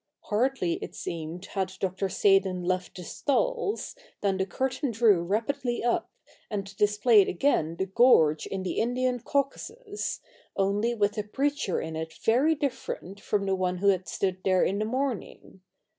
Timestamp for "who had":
13.77-14.07